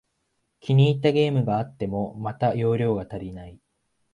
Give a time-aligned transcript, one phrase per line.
[0.61, 3.59] 気に入ったゲームがあっても、また容量が足りない